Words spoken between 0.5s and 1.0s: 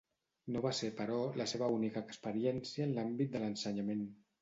No va ser,